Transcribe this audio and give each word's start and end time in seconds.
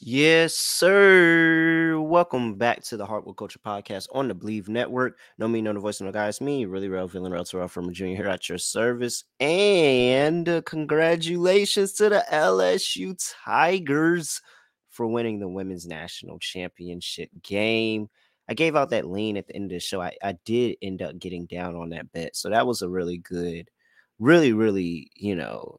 Yes, 0.00 0.54
sir. 0.54 1.98
Welcome 2.00 2.56
back 2.56 2.82
to 2.84 2.96
the 2.96 3.06
Hardwood 3.06 3.36
Culture 3.36 3.60
Podcast 3.64 4.08
on 4.12 4.28
the 4.28 4.34
Believe 4.34 4.68
Network. 4.68 5.16
No 5.38 5.48
me, 5.48 5.62
no 5.62 5.72
the 5.72 5.78
voice, 5.78 6.00
no 6.00 6.10
guys. 6.12 6.40
Me, 6.40 6.64
really 6.64 6.88
real, 6.88 7.08
feeling 7.08 7.32
real 7.32 7.44
to 7.44 7.68
from 7.68 7.92
junior 7.92 8.16
here 8.16 8.28
at 8.28 8.48
your 8.48 8.58
service. 8.58 9.24
And 9.40 10.62
congratulations 10.66 11.92
to 11.94 12.08
the 12.08 12.24
LSU 12.30 13.14
Tigers 13.44 14.42
for 14.90 15.06
winning 15.06 15.38
the 15.38 15.48
women's 15.48 15.86
national 15.86 16.38
championship 16.38 17.30
game. 17.42 18.08
I 18.48 18.54
gave 18.54 18.76
out 18.76 18.90
that 18.90 19.08
lean 19.08 19.36
at 19.36 19.46
the 19.46 19.56
end 19.56 19.66
of 19.66 19.76
the 19.76 19.80
show. 19.80 20.02
I, 20.02 20.12
I 20.22 20.36
did 20.44 20.76
end 20.82 21.02
up 21.02 21.18
getting 21.18 21.46
down 21.46 21.76
on 21.76 21.90
that 21.90 22.12
bet. 22.12 22.36
So 22.36 22.50
that 22.50 22.66
was 22.66 22.82
a 22.82 22.88
really 22.88 23.18
good, 23.18 23.70
really, 24.18 24.52
really, 24.52 25.10
you 25.14 25.36
know, 25.36 25.78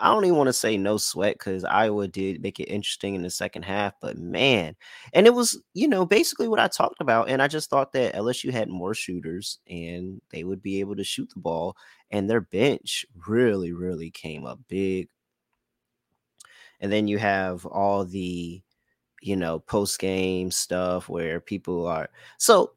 I 0.00 0.12
don't 0.12 0.24
even 0.24 0.36
want 0.36 0.48
to 0.48 0.52
say 0.52 0.76
no 0.76 0.96
sweat 0.96 1.34
because 1.38 1.64
Iowa 1.64 2.06
did 2.06 2.40
make 2.40 2.60
it 2.60 2.64
interesting 2.64 3.14
in 3.14 3.22
the 3.22 3.30
second 3.30 3.64
half, 3.64 3.94
but 4.00 4.16
man, 4.16 4.76
and 5.12 5.26
it 5.26 5.34
was, 5.34 5.60
you 5.74 5.88
know, 5.88 6.06
basically 6.06 6.46
what 6.46 6.60
I 6.60 6.68
talked 6.68 7.00
about. 7.00 7.28
And 7.28 7.42
I 7.42 7.48
just 7.48 7.68
thought 7.68 7.92
that 7.92 8.14
LSU 8.14 8.52
had 8.52 8.68
more 8.68 8.94
shooters 8.94 9.58
and 9.68 10.20
they 10.30 10.44
would 10.44 10.62
be 10.62 10.80
able 10.80 10.94
to 10.96 11.04
shoot 11.04 11.28
the 11.34 11.40
ball, 11.40 11.76
and 12.10 12.30
their 12.30 12.40
bench 12.40 13.04
really, 13.26 13.72
really 13.72 14.10
came 14.10 14.46
up 14.46 14.60
big. 14.68 15.08
And 16.80 16.92
then 16.92 17.08
you 17.08 17.18
have 17.18 17.66
all 17.66 18.04
the, 18.04 18.62
you 19.20 19.36
know, 19.36 19.58
post 19.58 19.98
game 19.98 20.50
stuff 20.50 21.08
where 21.08 21.40
people 21.40 21.86
are. 21.86 22.08
So 22.38 22.72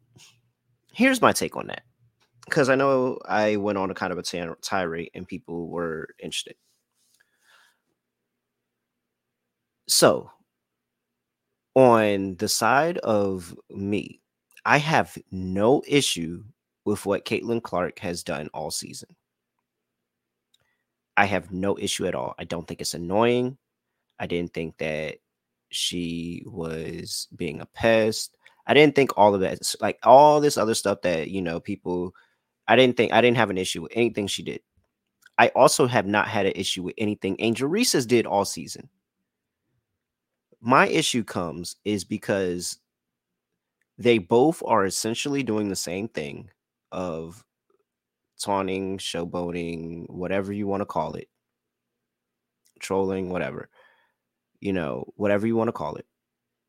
here's 0.93 1.21
my 1.21 1.31
take 1.31 1.55
on 1.55 1.67
that 1.67 1.83
because 2.45 2.69
I 2.69 2.75
know 2.75 3.19
I 3.27 3.57
went 3.57 3.77
on 3.77 3.91
a 3.91 3.93
kind 3.93 4.11
of 4.11 4.17
a 4.17 4.55
tirade 4.61 5.11
and 5.13 5.27
people 5.27 5.69
were 5.69 6.07
interested. 6.19 6.55
So, 9.91 10.31
on 11.75 12.37
the 12.37 12.47
side 12.47 12.97
of 12.99 13.53
me, 13.69 14.21
I 14.65 14.77
have 14.77 15.17
no 15.31 15.83
issue 15.85 16.45
with 16.85 17.05
what 17.05 17.25
Caitlin 17.25 17.61
Clark 17.61 17.99
has 17.99 18.23
done 18.23 18.47
all 18.53 18.71
season. 18.71 19.09
I 21.17 21.25
have 21.25 21.51
no 21.51 21.77
issue 21.77 22.05
at 22.07 22.15
all. 22.15 22.35
I 22.39 22.45
don't 22.45 22.65
think 22.65 22.79
it's 22.79 22.93
annoying. 22.93 23.57
I 24.17 24.27
didn't 24.27 24.53
think 24.53 24.77
that 24.77 25.17
she 25.71 26.43
was 26.45 27.27
being 27.35 27.59
a 27.59 27.65
pest. 27.65 28.37
I 28.67 28.73
didn't 28.73 28.95
think 28.95 29.17
all 29.17 29.35
of 29.35 29.41
that, 29.41 29.59
like 29.81 29.99
all 30.03 30.39
this 30.39 30.55
other 30.55 30.73
stuff 30.73 31.01
that, 31.01 31.29
you 31.29 31.41
know, 31.41 31.59
people, 31.59 32.15
I 32.65 32.77
didn't 32.77 32.95
think, 32.95 33.11
I 33.11 33.19
didn't 33.19 33.37
have 33.37 33.49
an 33.49 33.57
issue 33.57 33.81
with 33.81 33.91
anything 33.93 34.27
she 34.27 34.43
did. 34.43 34.61
I 35.37 35.49
also 35.49 35.85
have 35.85 36.07
not 36.07 36.29
had 36.29 36.45
an 36.45 36.53
issue 36.55 36.83
with 36.83 36.95
anything 36.97 37.35
Angel 37.39 37.67
Reese's 37.67 38.05
did 38.05 38.25
all 38.25 38.45
season 38.45 38.87
my 40.61 40.87
issue 40.87 41.23
comes 41.23 41.75
is 41.83 42.03
because 42.03 42.79
they 43.97 44.19
both 44.19 44.61
are 44.65 44.85
essentially 44.85 45.43
doing 45.43 45.69
the 45.69 45.75
same 45.75 46.07
thing 46.07 46.49
of 46.91 47.43
taunting, 48.39 48.97
showboating, 48.97 50.09
whatever 50.09 50.53
you 50.53 50.67
want 50.67 50.81
to 50.81 50.85
call 50.85 51.13
it, 51.13 51.27
trolling, 52.79 53.29
whatever, 53.29 53.69
you 54.59 54.73
know, 54.73 55.11
whatever 55.15 55.47
you 55.47 55.55
want 55.55 55.67
to 55.67 55.73
call 55.73 55.95
it. 55.95 56.05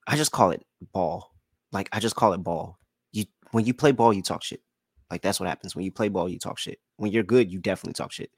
I 0.07 0.17
just 0.17 0.33
call 0.33 0.51
it 0.51 0.65
ball. 0.93 1.33
Like 1.71 1.89
I 1.93 2.01
just 2.01 2.17
call 2.17 2.33
it 2.33 2.39
ball. 2.39 2.79
You 3.13 3.25
when 3.53 3.65
you 3.67 3.75
play 3.75 3.93
ball, 3.93 4.13
you 4.13 4.23
talk 4.23 4.43
shit. 4.43 4.63
Like 5.11 5.23
that's 5.23 5.39
what 5.39 5.49
happens 5.49 5.77
when 5.77 5.85
you 5.85 5.93
play 5.93 6.09
ball. 6.09 6.29
You 6.29 6.39
talk 6.39 6.59
shit. 6.59 6.79
When 6.97 7.13
you're 7.13 7.23
good, 7.23 7.53
you 7.53 7.59
definitely 7.59 7.95
talk 7.95 8.13
shit. 8.13 8.31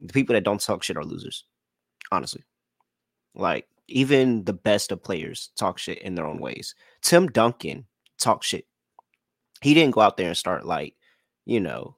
The 0.00 0.12
people 0.12 0.34
that 0.34 0.44
don't 0.44 0.60
talk 0.60 0.82
shit 0.82 0.96
are 0.96 1.04
losers, 1.04 1.44
honestly. 2.10 2.42
Like 3.34 3.66
even 3.88 4.44
the 4.44 4.52
best 4.52 4.92
of 4.92 5.02
players 5.02 5.50
talk 5.56 5.78
shit 5.78 5.98
in 5.98 6.14
their 6.14 6.26
own 6.26 6.38
ways. 6.38 6.74
Tim 7.02 7.28
Duncan 7.28 7.86
talk 8.18 8.42
shit. 8.42 8.66
He 9.60 9.74
didn't 9.74 9.94
go 9.94 10.00
out 10.00 10.16
there 10.16 10.28
and 10.28 10.36
start 10.36 10.66
like, 10.66 10.94
you 11.46 11.60
know, 11.60 11.96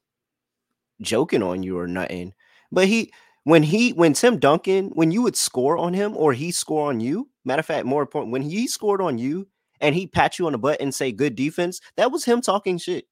joking 1.01 1.43
on 1.43 1.63
you 1.63 1.79
or 1.79 1.87
nothing. 1.87 2.35
But 2.73 2.87
he 2.89 3.13
when 3.45 3.63
he 3.63 3.91
when 3.91 4.13
Tim 4.13 4.39
Duncan, 4.39 4.91
when 4.95 5.11
you 5.11 5.23
would 5.23 5.37
score 5.37 5.79
on 5.79 5.95
him 5.95 6.17
or 6.17 6.33
he 6.33 6.51
score 6.51 6.89
on 6.89 7.01
you, 7.01 7.29
matter 7.45 7.61
of 7.61 7.67
fact, 7.67 7.87
more 7.87 8.03
important, 8.03 8.33
when 8.33 8.43
he 8.43 8.67
scored 8.67 9.01
on 9.01 9.19
you 9.19 9.47
and 9.81 9.95
he 9.95 10.07
pat 10.07 10.39
you 10.39 10.47
on 10.47 10.53
the 10.53 10.59
butt 10.59 10.81
and 10.81 10.95
say 10.95 11.13
good 11.13 11.37
defense, 11.37 11.81
that 11.97 12.11
was 12.11 12.25
him 12.25 12.41
talking 12.41 12.79
shit. 12.79 13.07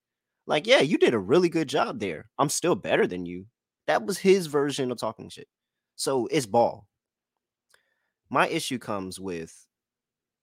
Like, 0.47 0.67
yeah, 0.67 0.81
you 0.81 0.99
did 0.99 1.15
a 1.15 1.19
really 1.19 1.49
good 1.49 1.69
job 1.69 2.01
there. 2.01 2.29
I'm 2.39 2.49
still 2.49 2.75
better 2.75 3.07
than 3.07 3.27
you. 3.27 3.47
That 3.87 4.05
was 4.05 4.19
his 4.19 4.47
version 4.47 4.91
of 4.91 4.99
talking 4.99 5.29
shit. 5.29 5.49
So 5.97 6.27
it's 6.31 6.47
ball. 6.47 6.87
My 8.35 8.49
issue 8.49 8.81
comes 8.81 9.21
with 9.21 9.65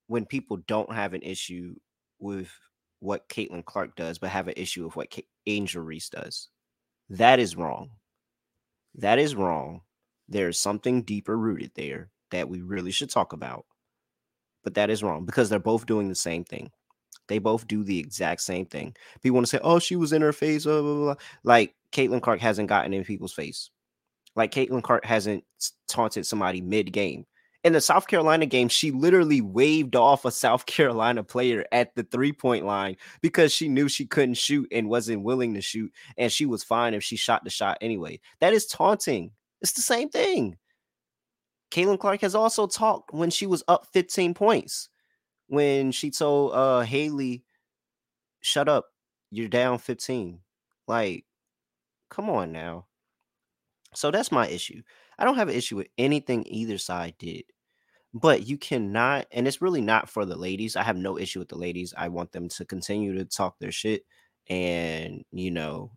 when 0.08 0.26
people 0.26 0.56
don't 0.66 0.94
have 0.94 1.14
an 1.14 1.24
issue 1.24 1.76
with 2.20 2.50
what 3.02 3.28
Caitlin 3.28 3.66
Clark 3.66 3.98
does, 3.98 4.18
but 4.18 4.30
have 4.30 4.48
an 4.48 4.54
issue 4.56 4.86
with 4.86 4.96
what 4.96 5.14
Angel 5.46 5.84
Reese 5.84 6.08
does. 6.08 6.48
That 7.10 7.38
is 7.42 7.58
wrong. 7.58 7.90
That 8.96 9.20
is 9.20 9.36
wrong. 9.36 9.82
There's 10.30 10.58
something 10.58 11.02
deeper 11.02 11.38
rooted 11.38 11.72
there 11.76 12.12
that 12.30 12.48
we 12.48 12.62
really 12.62 12.92
should 12.92 13.10
talk 13.10 13.34
about. 13.34 13.66
But 14.64 14.76
that 14.76 14.90
is 14.90 15.04
wrong 15.04 15.26
because 15.26 15.50
they're 15.50 15.60
both 15.60 15.86
doing 15.86 16.08
the 16.08 16.16
same 16.16 16.46
thing. 16.46 16.72
They 17.28 17.40
both 17.40 17.68
do 17.68 17.84
the 17.84 18.00
exact 18.00 18.40
same 18.40 18.68
thing. 18.68 18.96
People 19.22 19.36
want 19.36 19.48
to 19.48 19.58
say, 19.58 19.60
oh, 19.66 19.80
she 19.80 19.98
was 19.98 20.14
in 20.14 20.22
her 20.22 20.32
face. 20.32 20.64
Blah, 20.64 20.82
blah, 20.82 20.96
blah. 20.96 21.16
Like 21.44 21.76
Caitlin 21.92 22.22
Clark 22.22 22.40
hasn't 22.40 22.70
gotten 22.70 22.94
in 22.94 23.04
people's 23.04 23.34
face. 23.34 23.70
Like 24.38 24.54
Caitlin 24.54 24.82
Clark 24.82 25.04
hasn't 25.04 25.44
taunted 25.90 26.26
somebody 26.26 26.62
mid 26.62 26.94
game 26.94 27.26
in 27.64 27.74
the 27.74 27.82
South 27.82 28.08
Carolina 28.08 28.46
game, 28.46 28.70
she 28.70 28.92
literally 28.92 29.42
waved 29.42 29.96
off 29.96 30.26
a 30.26 30.32
South 30.32 30.66
Carolina 30.68 31.24
player 31.24 31.66
at 31.72 31.94
the 31.96 32.04
three 32.04 32.34
point 32.34 32.66
line 32.66 32.98
because 33.22 33.54
she 33.54 33.68
knew 33.68 33.88
she 33.88 34.06
couldn't 34.06 34.36
shoot 34.36 34.68
and 34.72 34.90
wasn't 34.90 35.24
willing 35.24 35.54
to 35.54 35.62
shoot. 35.62 35.92
And 36.18 36.32
she 36.32 36.46
was 36.46 36.64
fine 36.64 36.94
if 36.94 37.04
she 37.04 37.16
shot 37.16 37.44
the 37.44 37.50
shot 37.50 37.78
anyway. 37.82 38.20
That 38.40 38.54
is 38.54 38.66
taunting. 38.66 39.32
It's 39.62 39.74
the 39.74 39.82
same 39.82 40.10
thing. 40.10 40.58
Caitlin 41.72 42.00
Clark 42.00 42.22
has 42.22 42.36
also 42.36 42.68
talked 42.68 43.14
when 43.14 43.30
she 43.30 43.46
was 43.46 43.64
up 43.68 43.88
15 43.94 44.34
points 44.34 44.90
when 45.48 45.92
she 45.92 46.12
told 46.12 46.54
uh 46.54 46.80
Hailey, 46.82 47.44
shut 48.42 48.68
up, 48.68 48.86
you're 49.30 49.48
down 49.48 49.78
15. 49.80 50.40
Like, 50.88 51.26
come 52.10 52.30
on 52.30 52.52
now. 52.52 52.86
So 53.94 54.12
that's 54.12 54.32
my 54.32 54.48
issue. 54.48 54.82
I 55.20 55.26
don't 55.26 55.36
have 55.36 55.50
an 55.50 55.56
issue 55.56 55.78
with 55.78 55.88
anything 55.98 56.46
either 56.48 56.78
side 56.78 57.16
did. 57.20 57.44
But 58.14 58.46
you 58.48 58.58
cannot, 58.58 59.28
and 59.32 59.48
it's 59.48 59.62
really 59.62 59.82
not 59.82 60.10
for 60.10 60.26
the 60.26 60.36
ladies. 60.36 60.76
I 60.76 60.84
have 60.84 60.98
no 60.98 61.18
issue 61.18 61.40
with 61.40 61.50
the 61.50 61.58
ladies. 61.58 61.94
I 61.98 62.10
want 62.10 62.32
them 62.32 62.50
to 62.50 62.66
continue 62.66 63.16
to 63.16 63.26
talk 63.26 63.58
their 63.60 63.72
shit 63.72 64.04
and, 64.50 65.24
you 65.32 65.52
know, 65.52 65.92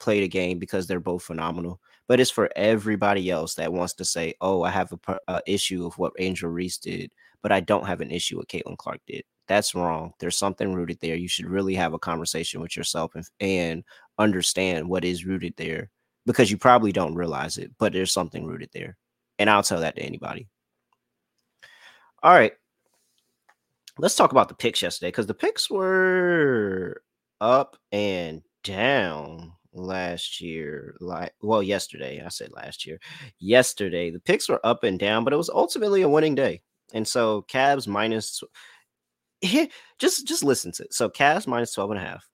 play 0.00 0.20
the 0.20 0.28
game 0.28 0.58
because 0.58 0.86
they're 0.86 0.98
both 0.98 1.22
phenomenal. 1.22 1.80
But 2.08 2.18
it's 2.18 2.30
for 2.30 2.50
everybody 2.56 3.30
else 3.30 3.54
that 3.54 3.72
wants 3.72 3.94
to 3.94 4.04
say, 4.04 4.34
oh, 4.40 4.62
I 4.62 4.70
have 4.70 4.92
a, 5.06 5.18
a 5.28 5.42
issue 5.46 5.84
with 5.84 5.96
what 5.96 6.12
Angel 6.18 6.50
Reese 6.50 6.78
did, 6.78 7.12
but 7.40 7.52
I 7.52 7.60
don't 7.60 7.86
have 7.86 8.00
an 8.00 8.10
issue 8.10 8.38
with 8.38 8.48
Caitlin 8.48 8.76
Clark 8.76 9.00
did. 9.06 9.22
That's 9.46 9.74
wrong. 9.74 10.12
There's 10.18 10.36
something 10.36 10.74
rooted 10.74 10.98
there. 11.00 11.14
You 11.14 11.28
should 11.28 11.46
really 11.46 11.74
have 11.74 11.92
a 11.92 11.98
conversation 11.98 12.60
with 12.60 12.76
yourself 12.76 13.14
and, 13.14 13.24
and 13.38 13.84
understand 14.18 14.88
what 14.88 15.04
is 15.04 15.24
rooted 15.24 15.54
there 15.56 15.90
because 16.30 16.50
you 16.50 16.56
probably 16.56 16.92
don't 16.92 17.14
realize 17.14 17.58
it, 17.58 17.72
but 17.78 17.92
there's 17.92 18.12
something 18.12 18.44
rooted 18.46 18.70
there. 18.72 18.96
And 19.38 19.50
I'll 19.50 19.62
tell 19.62 19.80
that 19.80 19.96
to 19.96 20.02
anybody. 20.02 20.48
All 22.22 22.32
right. 22.34 22.52
Let's 23.98 24.16
talk 24.16 24.30
about 24.30 24.48
the 24.48 24.54
picks 24.54 24.82
yesterday 24.82 25.08
because 25.08 25.26
the 25.26 25.34
picks 25.34 25.70
were 25.70 27.02
up 27.40 27.76
and 27.92 28.42
down 28.62 29.52
last 29.72 30.40
year. 30.40 30.96
Like, 31.00 31.32
well, 31.42 31.62
yesterday. 31.62 32.22
I 32.24 32.28
said 32.28 32.52
last 32.52 32.86
year. 32.86 32.98
Yesterday, 33.38 34.10
the 34.10 34.20
picks 34.20 34.48
were 34.48 34.64
up 34.64 34.84
and 34.84 34.98
down, 34.98 35.24
but 35.24 35.32
it 35.32 35.38
was 35.38 35.50
ultimately 35.50 36.02
a 36.02 36.08
winning 36.08 36.34
day. 36.34 36.62
And 36.92 37.06
so 37.06 37.44
Cavs 37.50 37.86
minus 37.86 38.42
just 39.98 40.26
just 40.26 40.44
listen 40.44 40.72
to 40.72 40.84
it. 40.84 40.94
So 40.94 41.08
Cavs 41.08 41.46
minus 41.46 41.72
12 41.72 41.92
and 41.92 42.00
a 42.00 42.02
half. 42.02 42.28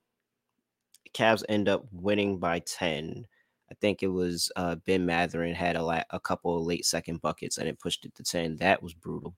Cavs 1.15 1.45
end 1.49 1.69
up 1.69 1.85
winning 1.93 2.39
by 2.39 2.61
10. 2.61 3.27
I 3.71 3.75
think 3.81 4.03
it 4.03 4.09
was 4.09 4.51
uh, 4.57 4.77
Ben 4.87 5.05
Mathurin 5.05 5.55
had 5.55 5.77
a, 5.77 5.83
la- 5.83 6.03
a 6.11 6.21
couple 6.21 6.57
of 6.57 6.65
late 6.65 6.87
second 6.87 7.21
buckets 7.21 7.59
and 7.59 7.69
it 7.69 7.79
pushed 7.79 8.05
it 8.05 8.15
to 8.15 8.23
10. 8.23 8.57
That 8.57 8.83
was 8.83 8.95
brutal. 8.95 9.35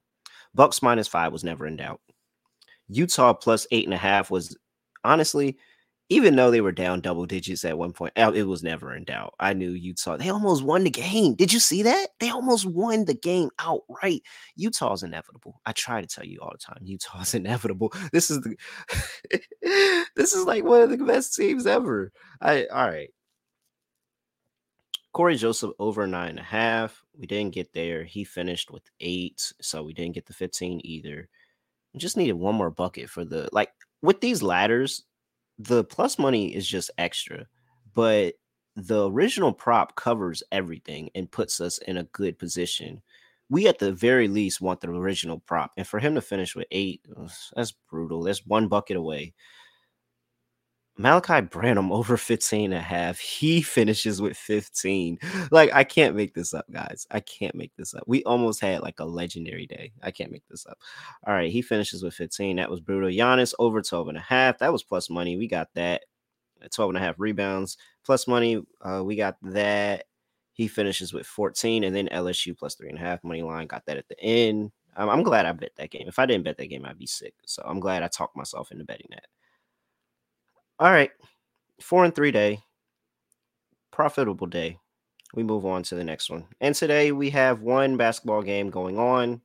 Bucks 0.53 0.81
minus 0.81 1.07
five 1.07 1.31
was 1.31 1.43
never 1.43 1.67
in 1.67 1.77
doubt. 1.77 2.01
Utah 2.87 3.33
plus 3.33 3.67
eight 3.71 3.85
and 3.85 3.93
a 3.93 3.97
half 3.97 4.31
was 4.31 4.57
honestly, 5.03 5.57
even 6.11 6.35
though 6.35 6.49
they 6.49 6.61
were 6.61 6.71
down 6.71 7.01
double 7.01 7.27
digits 7.27 7.63
at 7.63 7.77
one 7.77 7.93
point, 7.93 8.13
it 8.15 8.47
was 8.47 8.63
never 8.63 8.95
in 8.95 9.03
doubt. 9.03 9.35
I 9.39 9.53
knew 9.53 9.69
Utah. 9.71 10.17
They 10.17 10.29
almost 10.29 10.63
won 10.63 10.83
the 10.83 10.89
game. 10.89 11.35
Did 11.35 11.53
you 11.53 11.59
see 11.59 11.83
that? 11.83 12.07
They 12.19 12.31
almost 12.31 12.65
won 12.65 13.05
the 13.05 13.13
game 13.13 13.49
outright. 13.59 14.23
Utah's 14.55 15.03
inevitable. 15.03 15.61
I 15.67 15.71
try 15.71 16.01
to 16.01 16.07
tell 16.07 16.25
you 16.25 16.39
all 16.41 16.51
the 16.51 16.57
time. 16.57 16.79
Utah's 16.81 17.33
inevitable. 17.35 17.93
This 18.11 18.31
is 18.31 18.41
the 18.41 18.55
this 20.15 20.33
is 20.33 20.45
like 20.45 20.63
one 20.63 20.81
of 20.81 20.89
the 20.89 20.97
best 20.97 21.35
teams 21.35 21.67
ever. 21.67 22.11
I 22.41 22.65
all 22.65 22.87
right. 22.87 23.09
Cory 25.13 25.35
Joseph 25.35 25.71
over 25.79 26.05
nine 26.05 26.29
and 26.29 26.39
a 26.39 26.43
half. 26.43 27.03
We 27.17 27.25
didn't 27.25 27.53
get 27.53 27.73
there. 27.73 28.03
He 28.03 28.23
finished 28.23 28.71
with 28.71 28.83
eight, 28.99 29.51
so 29.61 29.83
we 29.83 29.93
didn't 29.93 30.15
get 30.15 30.25
the 30.25 30.33
15 30.33 30.81
either. 30.83 31.27
We 31.93 31.99
just 31.99 32.17
needed 32.17 32.33
one 32.33 32.55
more 32.55 32.69
bucket 32.69 33.09
for 33.09 33.25
the 33.25 33.49
like 33.51 33.71
with 34.01 34.21
these 34.21 34.41
ladders, 34.41 35.03
the 35.57 35.83
plus 35.83 36.17
money 36.17 36.55
is 36.55 36.67
just 36.67 36.91
extra, 36.97 37.45
but 37.93 38.35
the 38.75 39.09
original 39.09 39.51
prop 39.51 39.95
covers 39.95 40.41
everything 40.51 41.09
and 41.15 41.29
puts 41.29 41.59
us 41.59 41.79
in 41.79 41.97
a 41.97 42.03
good 42.03 42.39
position. 42.39 43.01
We 43.49 43.67
at 43.67 43.79
the 43.79 43.91
very 43.91 44.27
least 44.27 44.61
want 44.61 44.79
the 44.79 44.89
original 44.89 45.39
prop, 45.39 45.71
and 45.75 45.85
for 45.85 45.99
him 45.99 46.15
to 46.15 46.21
finish 46.21 46.55
with 46.55 46.67
eight, 46.71 47.01
that's 47.55 47.73
brutal. 47.89 48.23
That's 48.23 48.45
one 48.45 48.67
bucket 48.67 48.95
away. 48.95 49.33
Malaki 50.99 51.49
Branham 51.49 51.91
over 51.91 52.17
15 52.17 52.65
and 52.65 52.73
a 52.73 52.81
half. 52.81 53.19
He 53.19 53.61
finishes 53.61 54.21
with 54.21 54.35
15. 54.35 55.17
Like, 55.49 55.73
I 55.73 55.83
can't 55.83 56.15
make 56.15 56.33
this 56.33 56.53
up, 56.53 56.65
guys. 56.71 57.07
I 57.09 57.21
can't 57.21 57.55
make 57.55 57.71
this 57.77 57.93
up. 57.93 58.03
We 58.05 58.23
almost 58.23 58.59
had 58.59 58.81
like 58.81 58.99
a 58.99 59.05
legendary 59.05 59.65
day. 59.65 59.93
I 60.03 60.11
can't 60.11 60.31
make 60.31 60.47
this 60.49 60.65
up. 60.65 60.77
All 61.25 61.33
right, 61.33 61.51
he 61.51 61.61
finishes 61.61 62.03
with 62.03 62.13
15. 62.15 62.57
That 62.57 62.69
was 62.69 62.81
brutal. 62.81 63.09
Giannis 63.09 63.53
over 63.59 63.81
12 63.81 64.09
and 64.09 64.17
a 64.17 64.21
half. 64.21 64.59
That 64.59 64.73
was 64.73 64.83
plus 64.83 65.09
money. 65.09 65.37
We 65.37 65.47
got 65.47 65.69
that. 65.75 66.03
12 66.73 66.89
and 66.89 66.97
a 66.97 67.01
half 67.01 67.15
rebounds 67.17 67.77
plus 68.03 68.27
money. 68.27 68.61
Uh, 68.81 69.01
we 69.03 69.15
got 69.15 69.37
that. 69.41 70.05
He 70.51 70.67
finishes 70.67 71.13
with 71.13 71.25
14, 71.25 71.85
and 71.85 71.95
then 71.95 72.09
LSU 72.09 72.57
plus 72.57 72.75
three 72.75 72.89
and 72.89 72.97
a 72.97 73.01
half 73.01 73.23
money 73.23 73.43
line. 73.43 73.67
Got 73.67 73.85
that 73.85 73.95
at 73.95 74.09
the 74.09 74.19
end. 74.19 74.71
I'm 74.97 75.23
glad 75.23 75.45
I 75.45 75.53
bet 75.53 75.71
that 75.77 75.91
game. 75.91 76.09
If 76.09 76.19
I 76.19 76.25
didn't 76.25 76.43
bet 76.43 76.57
that 76.57 76.67
game, 76.67 76.83
I'd 76.83 76.97
be 76.97 77.07
sick. 77.07 77.33
So 77.45 77.63
I'm 77.65 77.79
glad 77.79 78.03
I 78.03 78.09
talked 78.09 78.35
myself 78.35 78.71
into 78.73 78.83
betting 78.83 79.07
that. 79.11 79.27
All 80.79 80.91
right. 80.91 81.11
Four 81.81 82.05
and 82.05 82.15
three 82.15 82.31
day. 82.31 82.59
Profitable 83.91 84.47
day. 84.47 84.77
We 85.33 85.43
move 85.43 85.65
on 85.65 85.83
to 85.83 85.95
the 85.95 86.05
next 86.05 86.29
one. 86.29 86.47
And 86.61 86.73
today 86.73 87.11
we 87.11 87.29
have 87.31 87.61
one 87.61 87.97
basketball 87.97 88.41
game 88.41 88.69
going 88.69 88.97
on, 88.97 89.41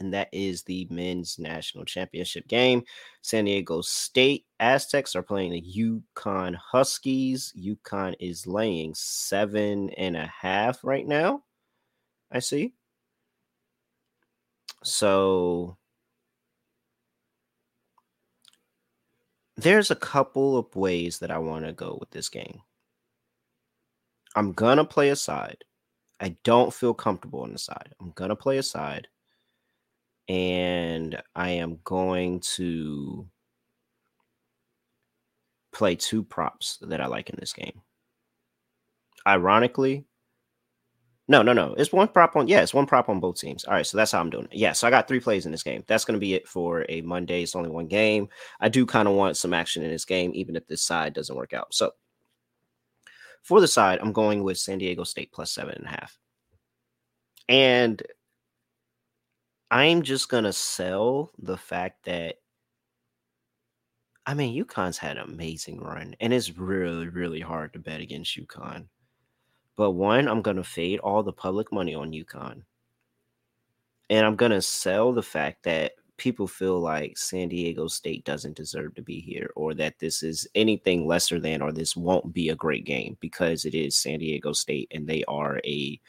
and 0.00 0.12
that 0.12 0.28
is 0.32 0.64
the 0.64 0.88
men's 0.90 1.38
national 1.38 1.84
championship 1.84 2.48
game. 2.48 2.82
San 3.22 3.44
Diego 3.44 3.82
State 3.82 4.44
Aztecs 4.58 5.14
are 5.14 5.22
playing 5.22 5.52
the 5.52 5.62
UConn 5.62 6.56
Huskies. 6.56 7.54
UConn 7.56 8.16
is 8.18 8.44
laying 8.44 8.94
seven 8.94 9.90
and 9.90 10.16
a 10.16 10.26
half 10.26 10.82
right 10.82 11.06
now. 11.06 11.44
I 12.32 12.40
see. 12.40 12.74
So 14.82 15.76
there's 19.62 19.90
a 19.90 19.96
couple 19.96 20.56
of 20.56 20.74
ways 20.74 21.18
that 21.20 21.30
I 21.30 21.38
want 21.38 21.64
to 21.64 21.72
go 21.72 21.96
with 22.00 22.10
this 22.10 22.28
game. 22.28 22.60
I'm 24.34 24.52
gonna 24.52 24.84
play 24.84 25.10
a 25.10 25.16
side. 25.16 25.64
I 26.20 26.36
don't 26.44 26.72
feel 26.72 26.94
comfortable 26.94 27.42
on 27.42 27.52
the 27.52 27.58
side. 27.58 27.94
I'm 28.00 28.12
gonna 28.12 28.36
play 28.36 28.58
a 28.58 28.62
side, 28.62 29.08
and 30.28 31.20
I 31.34 31.50
am 31.50 31.78
going 31.84 32.40
to 32.56 33.26
play 35.72 35.96
two 35.96 36.22
props 36.22 36.78
that 36.82 37.00
I 37.00 37.06
like 37.06 37.30
in 37.30 37.36
this 37.38 37.52
game. 37.52 37.80
Ironically, 39.26 40.04
no, 41.32 41.40
no, 41.40 41.54
no. 41.54 41.74
It's 41.78 41.92
one 41.92 42.08
prop 42.08 42.36
on. 42.36 42.46
Yeah, 42.46 42.60
it's 42.60 42.74
one 42.74 42.84
prop 42.84 43.08
on 43.08 43.18
both 43.18 43.40
teams. 43.40 43.64
All 43.64 43.72
right, 43.72 43.86
so 43.86 43.96
that's 43.96 44.12
how 44.12 44.20
I'm 44.20 44.28
doing 44.28 44.44
it. 44.44 44.54
Yeah, 44.54 44.72
so 44.72 44.86
I 44.86 44.90
got 44.90 45.08
three 45.08 45.18
plays 45.18 45.46
in 45.46 45.52
this 45.52 45.62
game. 45.62 45.82
That's 45.86 46.04
going 46.04 46.14
to 46.14 46.20
be 46.20 46.34
it 46.34 46.46
for 46.46 46.84
a 46.90 47.00
Monday. 47.00 47.42
It's 47.42 47.56
only 47.56 47.70
one 47.70 47.86
game. 47.86 48.28
I 48.60 48.68
do 48.68 48.84
kind 48.84 49.08
of 49.08 49.14
want 49.14 49.38
some 49.38 49.54
action 49.54 49.82
in 49.82 49.90
this 49.90 50.04
game, 50.04 50.32
even 50.34 50.56
if 50.56 50.66
this 50.66 50.82
side 50.82 51.14
doesn't 51.14 51.34
work 51.34 51.54
out. 51.54 51.72
So 51.72 51.92
for 53.42 53.62
the 53.62 53.66
side, 53.66 53.98
I'm 54.02 54.12
going 54.12 54.44
with 54.44 54.58
San 54.58 54.76
Diego 54.76 55.04
State 55.04 55.32
plus 55.32 55.50
seven 55.50 55.74
and 55.74 55.86
a 55.86 55.88
half. 55.88 56.18
And 57.48 58.02
I'm 59.70 60.02
just 60.02 60.28
going 60.28 60.44
to 60.44 60.52
sell 60.52 61.32
the 61.38 61.56
fact 61.56 62.04
that 62.04 62.36
I 64.26 64.34
mean, 64.34 64.62
UConn's 64.62 64.98
had 64.98 65.16
an 65.16 65.24
amazing 65.24 65.80
run, 65.80 66.14
and 66.20 66.32
it's 66.32 66.56
really, 66.56 67.08
really 67.08 67.40
hard 67.40 67.72
to 67.72 67.80
bet 67.80 68.00
against 68.00 68.38
UConn. 68.38 68.86
But 69.76 69.92
one, 69.92 70.28
I'm 70.28 70.42
going 70.42 70.56
to 70.56 70.64
fade 70.64 70.98
all 71.00 71.22
the 71.22 71.32
public 71.32 71.72
money 71.72 71.94
on 71.94 72.12
UConn. 72.12 72.62
And 74.10 74.26
I'm 74.26 74.36
going 74.36 74.52
to 74.52 74.60
sell 74.62 75.12
the 75.12 75.22
fact 75.22 75.62
that 75.64 75.92
people 76.18 76.46
feel 76.46 76.78
like 76.78 77.16
San 77.16 77.48
Diego 77.48 77.88
State 77.88 78.24
doesn't 78.24 78.56
deserve 78.56 78.94
to 78.94 79.02
be 79.02 79.20
here 79.20 79.50
or 79.56 79.74
that 79.74 79.98
this 79.98 80.22
is 80.22 80.46
anything 80.54 81.06
lesser 81.06 81.40
than 81.40 81.62
or 81.62 81.72
this 81.72 81.96
won't 81.96 82.32
be 82.32 82.50
a 82.50 82.54
great 82.54 82.84
game 82.84 83.16
because 83.20 83.64
it 83.64 83.74
is 83.74 83.96
San 83.96 84.18
Diego 84.18 84.52
State 84.52 84.88
and 84.92 85.06
they 85.06 85.24
are 85.24 85.60
a 85.64 86.00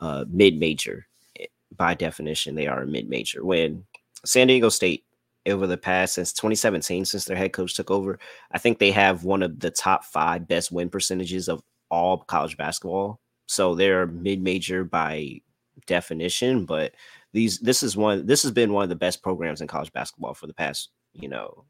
uh, 0.00 0.24
mid 0.28 0.58
major. 0.58 1.06
Eh, 1.38 1.46
by 1.76 1.94
definition, 1.94 2.54
they 2.54 2.66
are 2.66 2.82
a 2.82 2.86
mid 2.86 3.08
major. 3.08 3.44
When 3.44 3.84
San 4.24 4.46
Diego 4.46 4.68
State 4.68 5.04
over 5.46 5.66
the 5.66 5.76
past 5.76 6.14
since 6.14 6.32
2017, 6.32 7.04
since 7.04 7.24
their 7.24 7.36
head 7.36 7.52
coach 7.52 7.74
took 7.74 7.90
over, 7.90 8.18
I 8.50 8.58
think 8.58 8.78
they 8.78 8.90
have 8.90 9.24
one 9.24 9.42
of 9.42 9.60
the 9.60 9.70
top 9.70 10.04
five 10.04 10.48
best 10.48 10.72
win 10.72 10.88
percentages 10.88 11.48
of 11.48 11.62
all 11.90 12.18
college 12.18 12.56
basketball. 12.56 13.20
So 13.46 13.74
they're 13.74 14.06
mid-major 14.06 14.84
by 14.84 15.40
definition, 15.86 16.64
but 16.64 16.94
these 17.32 17.58
this 17.58 17.82
is 17.82 17.96
one 17.96 18.26
this 18.26 18.42
has 18.42 18.52
been 18.52 18.72
one 18.72 18.82
of 18.82 18.88
the 18.88 18.96
best 18.96 19.22
programs 19.22 19.60
in 19.60 19.68
college 19.68 19.92
basketball 19.92 20.34
for 20.34 20.46
the 20.46 20.54
past, 20.54 20.90
you 21.12 21.28
know, 21.28 21.64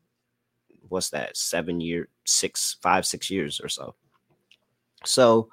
what's 0.89 1.11
that, 1.11 1.37
seven 1.37 1.81
year, 1.81 2.09
six, 2.25 2.77
five, 2.83 3.05
six 3.05 3.31
years 3.31 3.61
or 3.61 3.69
so. 3.69 3.95
So 5.05 5.51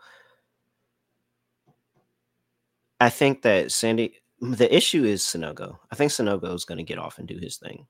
I 2.99 3.09
think 3.09 3.41
that 3.41 3.71
Sandy 3.71 4.21
the 4.39 4.73
issue 4.75 5.03
is 5.03 5.23
Sanogo. 5.23 5.77
I 5.91 5.95
think 5.95 6.11
Sanogo 6.11 6.53
is 6.53 6.65
going 6.65 6.77
to 6.77 6.83
get 6.83 6.99
off 6.99 7.17
and 7.17 7.27
do 7.27 7.37
his 7.37 7.57
thing. 7.57 7.87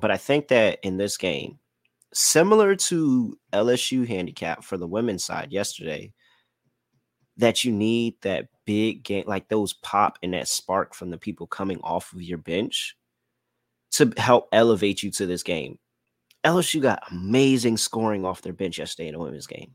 But 0.00 0.10
I 0.10 0.16
think 0.16 0.48
that 0.48 0.78
in 0.82 0.96
this 0.96 1.16
game, 1.16 1.58
similar 2.16 2.74
to 2.74 3.38
LSU 3.52 4.06
handicap 4.06 4.64
for 4.64 4.78
the 4.78 4.86
women's 4.86 5.24
side 5.24 5.52
yesterday, 5.52 6.12
that 7.36 7.62
you 7.62 7.72
need 7.72 8.14
that 8.22 8.48
big 8.64 9.02
game, 9.04 9.24
like 9.26 9.48
those 9.48 9.74
pop 9.74 10.18
and 10.22 10.32
that 10.32 10.48
spark 10.48 10.94
from 10.94 11.10
the 11.10 11.18
people 11.18 11.46
coming 11.46 11.78
off 11.82 12.12
of 12.14 12.22
your 12.22 12.38
bench 12.38 12.96
to 13.92 14.12
help 14.16 14.48
elevate 14.52 15.02
you 15.02 15.10
to 15.10 15.26
this 15.26 15.42
game. 15.42 15.78
LSU 16.44 16.80
got 16.80 17.02
amazing 17.10 17.76
scoring 17.76 18.24
off 18.24 18.40
their 18.40 18.52
bench 18.52 18.78
yesterday 18.78 19.08
in 19.08 19.14
a 19.14 19.18
women's 19.18 19.46
game. 19.46 19.72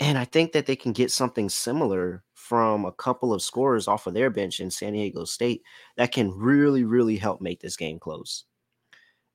And 0.00 0.18
I 0.18 0.26
think 0.26 0.52
that 0.52 0.66
they 0.66 0.76
can 0.76 0.92
get 0.92 1.10
something 1.10 1.48
similar 1.48 2.22
from 2.34 2.84
a 2.84 2.92
couple 2.92 3.32
of 3.32 3.42
scorers 3.42 3.88
off 3.88 4.06
of 4.06 4.14
their 4.14 4.30
bench 4.30 4.60
in 4.60 4.70
San 4.70 4.92
Diego 4.92 5.24
State 5.24 5.62
that 5.96 6.12
can 6.12 6.30
really, 6.30 6.84
really 6.84 7.16
help 7.16 7.40
make 7.40 7.60
this 7.60 7.76
game 7.76 7.98
close. 7.98 8.44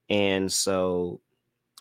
And 0.10 0.52
so 0.52 1.22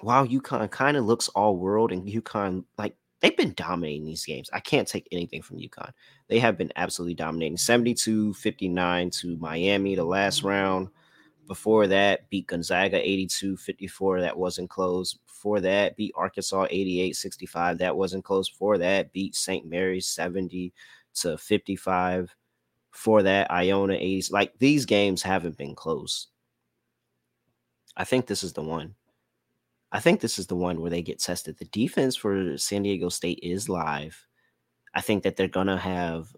while 0.03 0.27
UConn 0.27 0.71
kind 0.71 0.97
of 0.97 1.05
looks 1.05 1.29
all 1.29 1.57
world 1.57 1.93
and 1.93 2.07
UConn 2.07 2.65
like 2.77 2.97
they've 3.21 3.37
been 3.37 3.55
dominating 3.55 4.05
these 4.05 4.25
games. 4.25 4.51
I 4.53 4.61
can't 4.61 4.89
take 4.89 5.09
anything 5.13 5.43
from 5.43 5.59
UConn. 5.59 5.93
They 6.29 6.39
have 6.41 6.59
been 6.59 6.73
absolutely 6.77 7.15
dominating 7.15 7.57
72 7.57 8.35
59 8.35 9.11
to 9.11 9.37
Miami 9.39 9.95
the 9.95 10.05
last 10.05 10.41
mm-hmm. 10.41 10.49
round. 10.49 10.89
Before 11.47 11.87
that, 11.87 12.29
beat 12.31 12.47
Gonzaga 12.47 12.97
82 12.97 13.57
54. 13.57 14.21
That 14.21 14.37
wasn't 14.37 14.71
close. 14.71 15.15
Before 15.15 15.61
that, 15.61 15.97
beat 15.97 16.13
Arkansas 16.17 16.67
88 16.71 17.17
65. 17.17 17.79
That 17.79 17.97
wasn't 17.97 18.25
close. 18.25 18.49
Before 18.49 18.79
that, 18.79 19.13
beat 19.13 19.35
St. 19.35 19.67
Mary's 19.67 20.07
70 20.07 20.73
to 21.15 21.39
55. 21.39 22.35
For 22.91 23.23
that, 23.23 23.51
Iona 23.51 23.95
80s. 23.95 24.31
Like 24.31 24.53
these 24.59 24.85
games 24.85 25.23
haven't 25.23 25.57
been 25.57 25.75
close. 25.75 26.29
I 27.97 28.05
think 28.05 28.27
this 28.27 28.43
is 28.43 28.53
the 28.53 28.63
one. 28.63 28.95
I 29.93 30.01
think 30.01 30.21
this 30.21 30.39
is 30.39 30.47
the 30.47 30.57
one 30.57 30.81
where 30.81 30.91
they 30.91 31.03
get 31.03 31.21
tested. 31.21 31.59
The 31.59 31.67
defense 31.67 32.17
for 32.17 32.57
San 32.57 32.83
Diego 32.83 33.11
State 33.11 33.41
is 33.43 33.69
live. 33.69 34.27
I 34.95 35.03
think 35.03 35.23
that 35.23 35.37
they're 35.37 35.49
going 35.49 35.67
to 35.67 35.77
have 35.77 36.35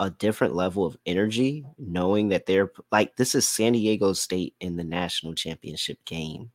a 0.00 0.10
different 0.10 0.54
level 0.54 0.86
of 0.86 0.96
energy 1.06 1.66
knowing 1.76 2.28
that 2.28 2.46
they're 2.46 2.70
like 2.90 3.16
this 3.16 3.34
is 3.34 3.46
San 3.46 3.72
Diego 3.72 4.12
State 4.12 4.54
in 4.60 4.76
the 4.76 4.84
national 4.84 5.34
championship 5.34 5.98
game. 6.04 6.50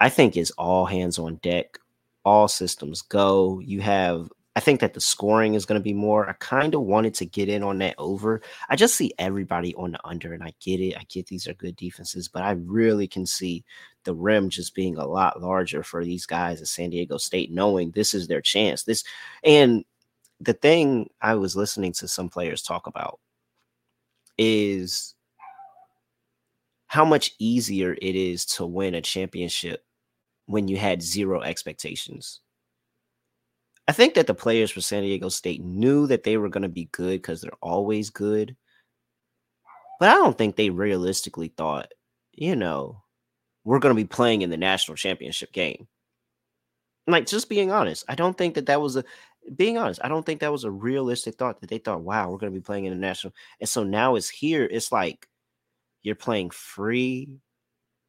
I 0.00 0.08
think 0.08 0.36
it's 0.36 0.50
all 0.52 0.86
hands 0.86 1.18
on 1.18 1.36
deck, 1.36 1.78
all 2.24 2.48
systems 2.48 3.02
go. 3.02 3.60
You 3.60 3.82
have 3.82 4.30
I 4.60 4.62
think 4.62 4.80
that 4.80 4.92
the 4.92 5.00
scoring 5.00 5.54
is 5.54 5.64
going 5.64 5.80
to 5.80 5.82
be 5.82 5.94
more. 5.94 6.28
I 6.28 6.34
kind 6.34 6.74
of 6.74 6.82
wanted 6.82 7.14
to 7.14 7.24
get 7.24 7.48
in 7.48 7.62
on 7.62 7.78
that 7.78 7.94
over. 7.96 8.42
I 8.68 8.76
just 8.76 8.94
see 8.94 9.10
everybody 9.18 9.74
on 9.74 9.92
the 9.92 10.00
under, 10.06 10.34
and 10.34 10.42
I 10.42 10.52
get 10.60 10.80
it. 10.80 10.98
I 10.98 11.04
get 11.08 11.28
these 11.28 11.48
are 11.48 11.54
good 11.54 11.76
defenses, 11.76 12.28
but 12.28 12.42
I 12.42 12.50
really 12.50 13.08
can 13.08 13.24
see 13.24 13.64
the 14.04 14.14
rim 14.14 14.50
just 14.50 14.74
being 14.74 14.98
a 14.98 15.06
lot 15.06 15.40
larger 15.40 15.82
for 15.82 16.04
these 16.04 16.26
guys 16.26 16.60
at 16.60 16.66
San 16.66 16.90
Diego 16.90 17.16
State, 17.16 17.50
knowing 17.50 17.92
this 17.92 18.12
is 18.12 18.28
their 18.28 18.42
chance. 18.42 18.82
This 18.82 19.02
and 19.44 19.82
the 20.40 20.52
thing 20.52 21.08
I 21.22 21.36
was 21.36 21.56
listening 21.56 21.94
to 21.94 22.06
some 22.06 22.28
players 22.28 22.62
talk 22.62 22.86
about 22.86 23.18
is 24.36 25.14
how 26.86 27.06
much 27.06 27.30
easier 27.38 27.94
it 27.94 28.14
is 28.14 28.44
to 28.44 28.66
win 28.66 28.94
a 28.94 29.00
championship 29.00 29.86
when 30.44 30.68
you 30.68 30.76
had 30.76 31.00
zero 31.00 31.40
expectations 31.40 32.40
I 33.90 33.92
think 33.92 34.14
that 34.14 34.28
the 34.28 34.34
players 34.34 34.70
for 34.70 34.80
San 34.80 35.02
Diego 35.02 35.28
State 35.28 35.64
knew 35.64 36.06
that 36.06 36.22
they 36.22 36.36
were 36.36 36.48
going 36.48 36.62
to 36.62 36.68
be 36.68 36.88
good 36.92 37.20
because 37.20 37.40
they're 37.40 37.50
always 37.60 38.08
good. 38.08 38.54
But 39.98 40.10
I 40.10 40.14
don't 40.14 40.38
think 40.38 40.54
they 40.54 40.70
realistically 40.70 41.48
thought, 41.48 41.90
you 42.30 42.54
know, 42.54 43.02
we're 43.64 43.80
going 43.80 43.92
to 43.92 44.00
be 44.00 44.06
playing 44.06 44.42
in 44.42 44.50
the 44.50 44.56
national 44.56 44.94
championship 44.96 45.52
game. 45.52 45.88
Like, 47.08 47.26
just 47.26 47.48
being 47.48 47.72
honest, 47.72 48.04
I 48.08 48.14
don't 48.14 48.38
think 48.38 48.54
that 48.54 48.66
that 48.66 48.80
was 48.80 48.94
a, 48.94 49.02
being 49.56 49.76
honest, 49.76 49.98
I 50.04 50.08
don't 50.08 50.24
think 50.24 50.38
that 50.38 50.52
was 50.52 50.62
a 50.62 50.70
realistic 50.70 51.34
thought 51.34 51.60
that 51.60 51.68
they 51.68 51.78
thought, 51.78 52.02
wow, 52.02 52.30
we're 52.30 52.38
going 52.38 52.52
to 52.52 52.60
be 52.60 52.62
playing 52.62 52.84
in 52.84 52.92
the 52.92 52.96
national. 52.96 53.32
And 53.58 53.68
so 53.68 53.82
now 53.82 54.14
it's 54.14 54.28
here. 54.28 54.68
It's 54.70 54.92
like 54.92 55.26
you're 56.02 56.14
playing 56.14 56.50
free, 56.50 57.40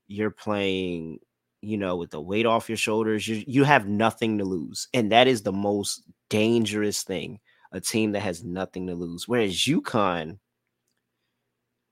you're 0.06 0.30
playing 0.30 1.22
you 1.62 1.78
know, 1.78 1.96
with 1.96 2.12
the 2.12 2.22
weight 2.22 2.46
off 2.46 2.70
your 2.70 2.78
shoulders, 2.78 3.28
you 3.28 3.44
you 3.48 3.64
have 3.64 3.88
nothing 3.88 4.38
to 4.40 4.46
lose. 4.46 4.88
And 4.94 5.12
that 5.12 5.28
is 5.28 5.44
the 5.44 5.52
most 5.52 6.04
dangerous 6.30 7.04
thing. 7.04 7.40
A 7.72 7.80
team 7.80 8.12
that 8.14 8.22
has 8.22 8.44
nothing 8.44 8.88
to 8.88 8.96
lose. 8.96 9.28
Whereas 9.30 9.56
UConn, 9.56 10.40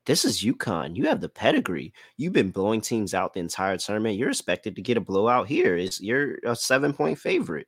this 0.06 0.26
is 0.26 0.42
UConn. 0.44 0.98
You 0.98 1.08
have 1.08 1.22
the 1.22 1.30
pedigree. 1.30 1.94
You've 2.18 2.34
been 2.34 2.52
blowing 2.52 2.82
teams 2.82 3.14
out 3.14 3.34
the 3.34 3.40
entire 3.40 3.78
tournament. 3.78 4.18
You're 4.18 4.30
expected 4.30 4.76
to 4.76 4.82
get 4.82 4.98
a 4.98 5.02
blowout 5.02 5.48
here. 5.48 5.78
Is 5.78 6.02
you're 6.02 6.40
a 6.46 6.56
seven 6.56 6.94
point 6.94 7.20
favorite. 7.20 7.68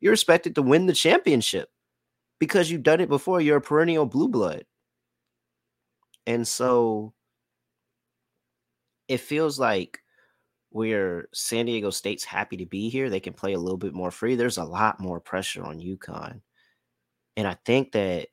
You're 0.00 0.12
expected 0.12 0.54
to 0.54 0.62
win 0.62 0.86
the 0.86 0.92
championship 0.92 1.68
because 2.38 2.70
you've 2.70 2.82
done 2.82 3.00
it 3.00 3.08
before. 3.08 3.40
You're 3.40 3.58
a 3.58 3.62
perennial 3.62 4.06
blue 4.06 4.28
blood. 4.28 4.64
And 6.26 6.46
so 6.46 7.12
it 9.08 9.18
feels 9.18 9.58
like 9.58 10.00
where 10.74 11.28
San 11.32 11.66
Diego 11.66 11.88
State's 11.90 12.24
happy 12.24 12.56
to 12.56 12.66
be 12.66 12.88
here, 12.88 13.08
they 13.08 13.20
can 13.20 13.32
play 13.32 13.52
a 13.52 13.58
little 13.60 13.78
bit 13.78 13.94
more 13.94 14.10
free. 14.10 14.34
There's 14.34 14.58
a 14.58 14.64
lot 14.64 14.98
more 14.98 15.20
pressure 15.20 15.62
on 15.62 15.78
UConn. 15.78 16.40
And 17.36 17.46
I 17.46 17.56
think 17.64 17.92
that 17.92 18.26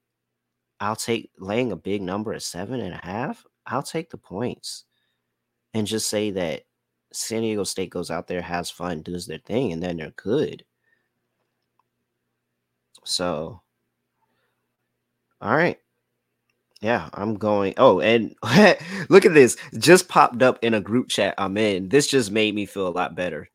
I'll 0.80 0.96
take 0.96 1.30
laying 1.38 1.72
a 1.72 1.76
big 1.76 2.02
number 2.02 2.34
at 2.34 2.42
seven 2.42 2.80
and 2.80 2.96
a 2.96 3.06
half. 3.06 3.46
I'll 3.68 3.84
take 3.84 4.10
the 4.10 4.18
points 4.18 4.86
and 5.76 5.86
just 5.86 6.10
say 6.10 6.32
that 6.32 6.64
San 7.14 7.44
Diego 7.44 7.64
State 7.64 7.92
goes 7.92 8.10
out 8.10 8.28
there, 8.28 8.42
has 8.42 8.72
fun, 8.72 9.04
does 9.04 9.28
their 9.28 9.38
thing, 9.38 9.72
and 9.72 9.84
then 9.84 9.98
they're 9.98 10.10
good. 10.16 10.66
So, 13.04 13.62
all 15.40 15.56
right. 15.56 15.78
Yeah, 16.82 17.10
I'm 17.14 17.36
going. 17.36 17.76
Oh, 17.78 18.00
and 18.00 18.36
look 19.10 19.26
at 19.26 19.34
this. 19.34 19.56
Just 19.78 20.08
popped 20.10 20.42
up 20.42 20.58
in 20.64 20.74
a 20.74 20.82
group 20.82 21.10
chat 21.10 21.36
I'm 21.38 21.58
in. 21.58 21.90
This 21.90 22.08
just 22.08 22.32
made 22.32 22.56
me 22.56 22.66
feel 22.66 22.88
a 22.88 22.90
lot 22.90 23.16
better. 23.16 23.48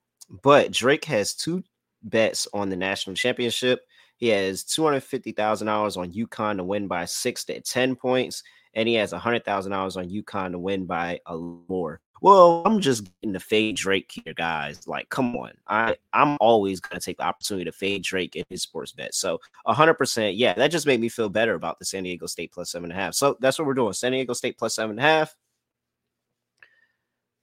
But 0.42 0.70
Drake 0.72 1.04
has 1.06 1.34
two 1.34 1.64
bets 2.02 2.46
on 2.54 2.68
the 2.68 2.76
national 2.76 3.16
championship. 3.16 3.80
He 4.16 4.28
has 4.28 4.62
$250,000 4.64 5.96
on 5.96 6.12
UConn 6.12 6.56
to 6.58 6.64
win 6.64 6.86
by 6.86 7.04
six 7.04 7.44
to 7.46 7.60
10 7.60 7.96
points, 7.96 8.42
and 8.76 8.86
he 8.86 8.94
has 8.94 9.14
a 9.14 9.18
$100,000 9.18 9.96
on 9.96 10.08
UConn 10.08 10.52
to 10.52 10.58
win 10.58 10.84
by 10.84 11.18
a 11.26 11.36
more. 11.36 12.00
Well, 12.20 12.62
I'm 12.64 12.80
just 12.80 13.08
getting 13.20 13.32
to 13.32 13.40
fade 13.40 13.76
Drake 13.76 14.12
here, 14.12 14.34
guys. 14.34 14.86
Like, 14.86 15.08
come 15.08 15.34
on. 15.36 15.52
I, 15.66 15.96
I'm 16.12 16.36
always 16.40 16.78
going 16.78 16.98
to 16.98 17.04
take 17.04 17.16
the 17.16 17.24
opportunity 17.24 17.64
to 17.64 17.72
fade 17.72 18.02
Drake 18.02 18.36
in 18.36 18.44
his 18.50 18.62
sports 18.62 18.92
bet. 18.92 19.14
So 19.14 19.40
100%, 19.66 20.34
yeah, 20.36 20.54
that 20.54 20.70
just 20.70 20.86
made 20.86 21.00
me 21.00 21.08
feel 21.08 21.30
better 21.30 21.54
about 21.54 21.78
the 21.78 21.84
San 21.86 22.04
Diego 22.04 22.26
State 22.26 22.52
plus 22.52 22.70
seven 22.70 22.90
and 22.90 22.98
a 22.98 23.02
half. 23.02 23.14
So 23.14 23.36
that's 23.40 23.58
what 23.58 23.66
we're 23.66 23.74
doing. 23.74 23.94
San 23.94 24.12
Diego 24.12 24.34
State 24.34 24.58
plus 24.58 24.74
seven 24.74 24.92
and 24.92 25.00
a 25.00 25.02
half. 25.02 25.34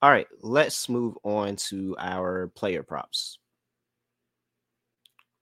All 0.02 0.12
right, 0.12 0.28
let's 0.42 0.88
move 0.88 1.18
on 1.24 1.56
to 1.56 1.96
our 1.98 2.52
player 2.56 2.84
props. 2.84 3.40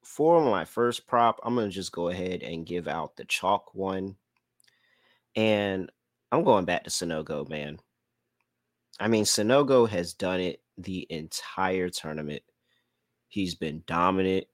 For 0.04 0.42
my 0.42 0.64
first 0.64 1.06
prop, 1.06 1.40
I'm 1.42 1.54
going 1.54 1.68
to 1.68 1.74
just 1.74 1.92
go 1.92 2.08
ahead 2.08 2.42
and 2.42 2.66
give 2.66 2.88
out 2.88 3.16
the 3.16 3.24
chalk 3.24 3.74
one. 3.74 4.16
And 5.36 5.90
I'm 6.30 6.44
going 6.44 6.64
back 6.64 6.84
to 6.84 6.90
Sanogo, 6.90 7.48
man. 7.48 7.78
I 9.00 9.08
mean, 9.08 9.24
Sanogo 9.24 9.88
has 9.88 10.12
done 10.12 10.40
it 10.40 10.60
the 10.78 11.06
entire 11.10 11.88
tournament. 11.88 12.42
He's 13.28 13.54
been 13.54 13.82
dominant, 13.86 14.46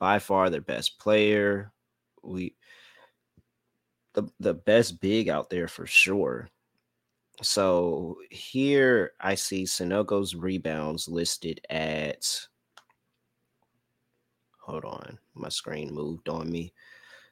by 0.00 0.18
far 0.18 0.50
their 0.50 0.62
best 0.62 0.98
player. 0.98 1.72
We 2.24 2.56
the 4.14 4.28
the 4.40 4.54
best 4.54 5.00
big 5.00 5.28
out 5.28 5.50
there 5.50 5.68
for 5.68 5.86
sure. 5.86 6.48
So 7.42 8.18
here 8.30 9.12
I 9.20 9.36
see 9.36 9.64
Sanogo's 9.64 10.34
rebounds 10.34 11.08
listed 11.08 11.60
at 11.70 12.46
hold 14.58 14.84
on, 14.84 15.18
my 15.34 15.48
screen 15.48 15.94
moved 15.94 16.28
on 16.28 16.50
me. 16.50 16.72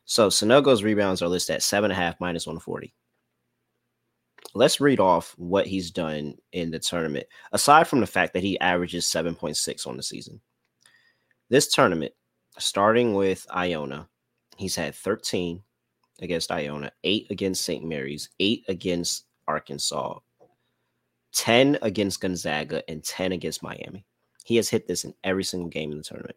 So 0.09 0.29
Sanogo's 0.29 0.83
rebounds 0.83 1.23
are 1.23 1.29
listed 1.29 1.57
at 1.57 1.62
seven 1.62 1.91
and 1.91 1.99
a 1.99 2.03
half 2.03 2.19
minus 2.19 2.47
140 2.47 2.93
let's 4.55 4.81
read 4.81 5.00
off 5.00 5.35
what 5.38 5.67
he's 5.67 5.91
done 5.91 6.35
in 6.53 6.71
the 6.71 6.79
tournament, 6.79 7.27
aside 7.53 7.87
from 7.87 8.00
the 8.00 8.07
fact 8.07 8.33
that 8.35 8.43
he 8.43 8.59
averages 8.61 9.07
7.6 9.07 9.87
on 9.87 9.97
the 9.97 10.03
season. 10.03 10.41
This 11.49 11.73
tournament, 11.73 12.12
starting 12.59 13.15
with 13.15 13.47
Iona, 13.55 14.09
he's 14.57 14.77
had 14.77 14.95
13 14.95 15.62
against 16.21 16.50
Iona, 16.50 16.91
eight 17.05 17.27
against 17.31 17.65
St. 17.65 17.85
Mary's, 17.85 18.29
eight 18.41 18.65
against 18.69 19.27
Arkansas, 19.47 20.19
10 21.33 21.79
against 21.83 22.21
Gonzaga, 22.21 22.83
and 22.91 23.05
10 23.05 23.33
against 23.33 23.62
Miami. 23.62 24.05
He 24.45 24.57
has 24.57 24.69
hit 24.69 24.87
this 24.87 25.05
in 25.05 25.15
every 25.25 25.45
single 25.45 25.69
game 25.69 25.93
in 25.93 25.99
the 25.99 26.05
tournament. 26.05 26.37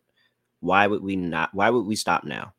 Why 0.59 0.85
would 0.85 1.01
we 1.01 1.15
not? 1.15 1.49
Why 1.53 1.69
would 1.69 1.85
we 1.85 1.95
stop 1.95 2.23
now? 2.23 2.53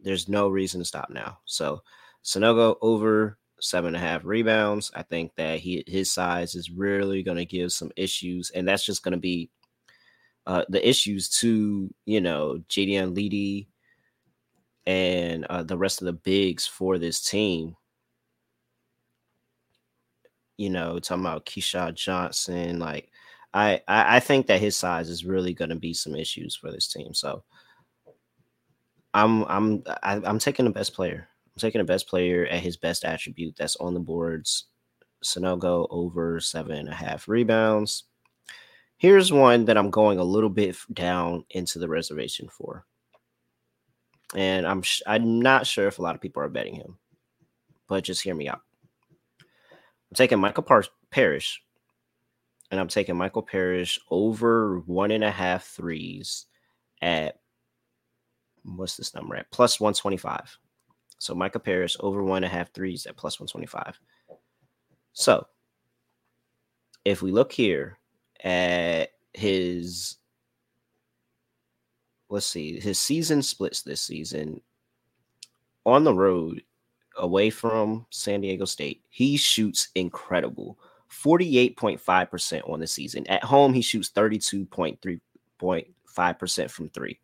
There's 0.00 0.28
no 0.28 0.48
reason 0.48 0.80
to 0.80 0.84
stop 0.84 1.10
now. 1.10 1.38
So 1.44 1.82
Sanogo 2.24 2.76
over 2.82 3.38
seven 3.60 3.94
and 3.94 3.96
a 3.96 4.06
half 4.06 4.24
rebounds. 4.24 4.90
I 4.94 5.02
think 5.02 5.34
that 5.36 5.60
he 5.60 5.84
his 5.86 6.12
size 6.12 6.54
is 6.54 6.70
really 6.70 7.22
going 7.22 7.36
to 7.38 7.44
give 7.44 7.72
some 7.72 7.90
issues, 7.96 8.50
and 8.50 8.66
that's 8.66 8.84
just 8.84 9.02
going 9.02 9.12
to 9.12 9.18
be 9.18 9.50
uh, 10.46 10.64
the 10.68 10.86
issues 10.88 11.28
to 11.40 11.92
you 12.06 12.20
know 12.20 12.62
Jaedon 12.68 13.14
LeDee 13.14 13.68
and 14.86 15.44
uh, 15.46 15.62
the 15.62 15.76
rest 15.76 16.00
of 16.00 16.06
the 16.06 16.12
bigs 16.12 16.66
for 16.66 16.98
this 16.98 17.20
team. 17.20 17.74
You 20.56 20.70
know, 20.70 20.98
talking 20.98 21.24
about 21.24 21.46
Keshad 21.46 21.94
Johnson, 21.94 22.78
like 22.80 23.10
I, 23.54 23.82
I 23.86 24.16
I 24.16 24.20
think 24.20 24.46
that 24.48 24.60
his 24.60 24.76
size 24.76 25.08
is 25.08 25.24
really 25.24 25.54
going 25.54 25.70
to 25.70 25.76
be 25.76 25.94
some 25.94 26.14
issues 26.16 26.56
for 26.56 26.70
this 26.72 26.88
team. 26.88 27.14
So 27.14 27.44
I'm 29.14 29.44
I'm 29.44 29.82
I, 30.02 30.14
am 30.14 30.24
i 30.24 30.30
am 30.30 30.38
taking 30.38 30.64
the 30.64 30.70
best 30.70 30.94
player. 30.94 31.28
I'm 31.46 31.60
taking 31.60 31.80
the 31.80 31.84
best 31.84 32.08
player 32.08 32.46
at 32.46 32.60
his 32.60 32.76
best 32.76 33.04
attribute 33.04 33.56
that's 33.56 33.76
on 33.76 33.94
the 33.94 34.00
boards. 34.00 34.64
Sanogo 35.24 35.86
over 35.90 36.38
seven 36.40 36.76
and 36.76 36.88
a 36.88 36.94
half 36.94 37.28
rebounds. 37.28 38.04
Here's 38.96 39.32
one 39.32 39.64
that 39.66 39.76
I'm 39.76 39.90
going 39.90 40.18
a 40.18 40.24
little 40.24 40.50
bit 40.50 40.76
down 40.92 41.44
into 41.50 41.78
the 41.78 41.88
reservation 41.88 42.48
for. 42.48 42.84
And 44.34 44.66
I'm 44.66 44.82
sh- 44.82 45.02
I'm 45.06 45.40
not 45.40 45.66
sure 45.66 45.88
if 45.88 45.98
a 45.98 46.02
lot 46.02 46.14
of 46.14 46.20
people 46.20 46.42
are 46.42 46.48
betting 46.48 46.74
him, 46.74 46.98
but 47.88 48.04
just 48.04 48.22
hear 48.22 48.34
me 48.34 48.48
out. 48.48 48.60
I'm 49.40 50.14
taking 50.14 50.38
Michael 50.38 50.62
Par- 50.62 50.84
Parrish, 51.10 51.62
and 52.70 52.78
I'm 52.78 52.88
taking 52.88 53.16
Michael 53.16 53.42
Parrish 53.42 53.98
over 54.10 54.80
one 54.80 55.10
and 55.10 55.24
a 55.24 55.30
half 55.30 55.64
threes 55.64 56.46
at 57.00 57.40
what's 58.76 58.96
this 58.96 59.14
number 59.14 59.36
at 59.36 59.50
plus 59.50 59.80
125. 59.80 60.58
So 61.18 61.34
Micah 61.34 61.58
Parrish 61.58 61.96
over 62.00 62.22
one 62.22 62.44
and 62.44 62.52
a 62.52 62.56
half 62.56 62.72
threes 62.72 63.06
at 63.06 63.16
plus 63.16 63.40
125. 63.40 63.98
So 65.12 65.46
if 67.04 67.22
we 67.22 67.32
look 67.32 67.52
here 67.52 67.98
at 68.44 69.10
his 69.32 70.18
let's 72.28 72.46
see, 72.46 72.78
his 72.78 72.98
season 72.98 73.42
splits 73.42 73.82
this 73.82 74.02
season 74.02 74.60
on 75.86 76.04
the 76.04 76.14
road 76.14 76.62
away 77.16 77.50
from 77.50 78.06
San 78.10 78.40
Diego 78.40 78.64
State, 78.64 79.02
he 79.08 79.36
shoots 79.36 79.88
incredible. 79.94 80.78
48.5% 81.10 82.68
on 82.68 82.80
the 82.80 82.86
season. 82.86 83.26
At 83.28 83.42
home, 83.42 83.72
he 83.72 83.80
shoots 83.80 84.10
32.3.5% 84.10 86.70
from 86.70 86.90
three. 86.90 87.18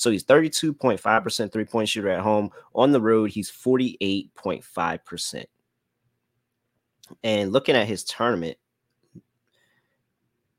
So 0.00 0.10
he's 0.10 0.24
32.5% 0.24 1.52
three 1.52 1.66
point 1.66 1.86
shooter 1.86 2.08
at 2.08 2.22
home. 2.22 2.48
On 2.74 2.90
the 2.90 3.02
road, 3.02 3.28
he's 3.28 3.50
48.5%. 3.50 5.44
And 7.22 7.52
looking 7.52 7.76
at 7.76 7.86
his 7.86 8.02
tournament, 8.04 8.56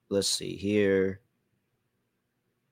let's 0.10 0.28
see 0.28 0.56
here. 0.56 1.22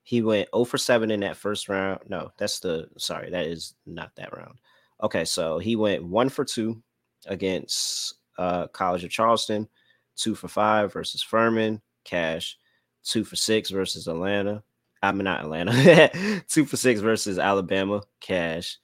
He 0.04 0.22
went 0.22 0.48
0 0.54 0.64
for 0.64 0.78
7 0.78 1.10
in 1.10 1.18
that 1.20 1.36
first 1.36 1.68
round. 1.68 2.02
No, 2.08 2.30
that's 2.38 2.60
the 2.60 2.88
sorry, 2.98 3.30
that 3.30 3.48
is 3.48 3.74
not 3.84 4.14
that 4.14 4.32
round. 4.32 4.54
Okay, 5.02 5.24
so 5.24 5.58
he 5.58 5.74
went 5.74 6.04
1 6.04 6.28
for 6.28 6.44
2 6.44 6.80
against 7.26 8.14
uh, 8.38 8.68
College 8.68 9.02
of 9.02 9.10
Charleston, 9.10 9.68
2 10.14 10.36
for 10.36 10.46
5 10.46 10.92
versus 10.92 11.20
Furman, 11.20 11.82
Cash, 12.04 12.56
2 13.02 13.24
for 13.24 13.34
6 13.34 13.70
versus 13.70 14.06
Atlanta, 14.06 14.62
I'm 15.02 15.18
not 15.18 15.40
Atlanta. 15.40 16.42
two 16.48 16.64
for 16.64 16.76
six 16.76 17.00
versus 17.00 17.38
Alabama, 17.38 18.02
cash. 18.20 18.78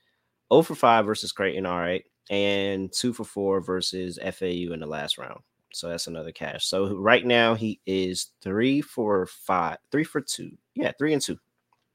0 0.52 0.62
for 0.62 0.74
five 0.74 1.04
versus 1.04 1.32
Creighton, 1.32 1.66
all 1.66 1.78
right. 1.78 2.04
And 2.30 2.92
two 2.92 3.12
for 3.12 3.24
four 3.24 3.60
versus 3.60 4.18
FAU 4.22 4.72
in 4.72 4.80
the 4.80 4.86
last 4.86 5.18
round. 5.18 5.40
So 5.72 5.88
that's 5.88 6.06
another 6.06 6.32
cash. 6.32 6.66
So 6.66 6.96
right 6.96 7.24
now 7.24 7.54
he 7.54 7.80
is 7.86 8.30
three 8.40 8.80
for 8.80 9.26
five, 9.26 9.78
three 9.90 10.04
for 10.04 10.20
two. 10.20 10.52
Yeah, 10.74 10.92
three 10.98 11.12
and 11.12 11.20
two. 11.20 11.38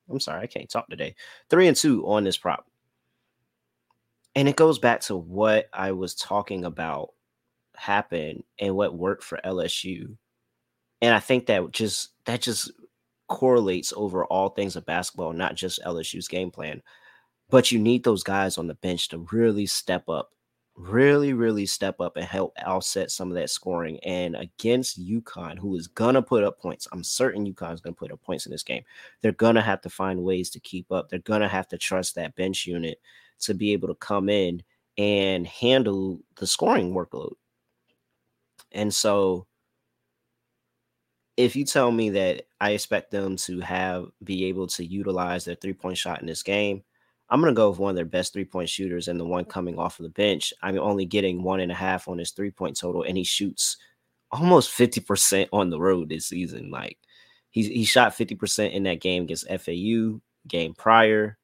I'm 0.09 0.19
sorry, 0.19 0.43
I 0.43 0.47
can't 0.47 0.69
talk 0.69 0.87
today. 0.87 1.15
Three 1.49 1.67
and 1.67 1.75
two 1.75 2.05
on 2.05 2.23
this 2.23 2.37
prop. 2.37 2.67
And 4.35 4.47
it 4.47 4.55
goes 4.55 4.79
back 4.79 5.01
to 5.01 5.15
what 5.15 5.67
I 5.73 5.91
was 5.93 6.15
talking 6.15 6.63
about 6.63 7.09
happened 7.75 8.43
and 8.59 8.75
what 8.75 8.95
worked 8.97 9.23
for 9.23 9.39
LSU. 9.43 10.15
And 11.01 11.13
I 11.13 11.19
think 11.19 11.47
that 11.47 11.71
just 11.71 12.11
that 12.25 12.41
just 12.41 12.71
correlates 13.31 13.93
over 13.95 14.25
all 14.25 14.49
things 14.49 14.75
of 14.75 14.85
basketball, 14.85 15.31
not 15.31 15.55
just 15.55 15.81
LSU's 15.83 16.27
game 16.27 16.51
plan. 16.51 16.81
But 17.49 17.71
you 17.71 17.79
need 17.79 18.03
those 18.03 18.23
guys 18.23 18.57
on 18.57 18.67
the 18.67 18.75
bench 18.75 19.07
to 19.09 19.25
really 19.31 19.65
step 19.65 20.09
up, 20.09 20.31
really, 20.75 21.33
really 21.33 21.65
step 21.65 22.01
up 22.01 22.17
and 22.17 22.25
help 22.25 22.53
offset 22.65 23.09
some 23.09 23.29
of 23.29 23.35
that 23.35 23.49
scoring. 23.49 23.99
And 23.99 24.35
against 24.35 25.01
UConn, 25.01 25.57
who 25.57 25.75
is 25.75 25.87
gonna 25.87 26.21
put 26.21 26.43
up 26.43 26.59
points, 26.59 26.87
I'm 26.91 27.03
certain 27.03 27.45
UConn 27.45 27.73
is 27.73 27.81
gonna 27.81 27.95
put 27.95 28.11
up 28.11 28.21
points 28.21 28.45
in 28.45 28.51
this 28.51 28.63
game. 28.63 28.83
They're 29.21 29.31
gonna 29.31 29.61
have 29.61 29.81
to 29.81 29.89
find 29.89 30.23
ways 30.23 30.49
to 30.51 30.59
keep 30.59 30.91
up. 30.91 31.09
They're 31.09 31.19
gonna 31.19 31.47
have 31.47 31.67
to 31.69 31.77
trust 31.77 32.15
that 32.15 32.35
bench 32.35 32.67
unit 32.67 32.99
to 33.41 33.53
be 33.53 33.71
able 33.71 33.87
to 33.87 33.95
come 33.95 34.29
in 34.29 34.61
and 34.97 35.47
handle 35.47 36.19
the 36.35 36.45
scoring 36.45 36.93
workload. 36.93 37.33
And 38.73 38.93
so 38.93 39.47
if 41.37 41.55
you 41.55 41.65
tell 41.65 41.91
me 41.91 42.09
that 42.11 42.43
I 42.59 42.71
expect 42.71 43.11
them 43.11 43.35
to 43.37 43.59
have 43.61 44.07
be 44.23 44.45
able 44.45 44.67
to 44.67 44.85
utilize 44.85 45.45
their 45.45 45.55
three 45.55 45.73
point 45.73 45.97
shot 45.97 46.21
in 46.21 46.27
this 46.27 46.43
game, 46.43 46.83
I'm 47.29 47.39
gonna 47.39 47.53
go 47.53 47.69
with 47.69 47.79
one 47.79 47.91
of 47.91 47.95
their 47.95 48.05
best 48.05 48.33
three 48.33 48.45
point 48.45 48.69
shooters 48.69 49.07
and 49.07 49.19
the 49.19 49.25
one 49.25 49.45
coming 49.45 49.79
off 49.79 49.99
of 49.99 50.03
the 50.03 50.09
bench. 50.09 50.53
I'm 50.61 50.77
only 50.77 51.05
getting 51.05 51.43
one 51.43 51.61
and 51.61 51.71
a 51.71 51.75
half 51.75 52.07
on 52.07 52.17
his 52.17 52.31
three 52.31 52.51
point 52.51 52.77
total, 52.77 53.03
and 53.03 53.17
he 53.17 53.23
shoots 53.23 53.77
almost 54.31 54.71
50% 54.71 55.49
on 55.51 55.69
the 55.69 55.79
road 55.79 56.09
this 56.09 56.25
season. 56.25 56.71
Like 56.71 56.97
he 57.49 57.63
he 57.63 57.85
shot 57.85 58.13
50% 58.13 58.71
in 58.71 58.83
that 58.83 59.01
game 59.01 59.23
against 59.23 59.47
FAU 59.49 60.19
game 60.47 60.73
prior. 60.73 61.37